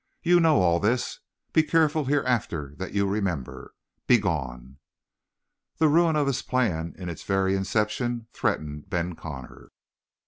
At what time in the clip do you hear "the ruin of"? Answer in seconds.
5.77-6.25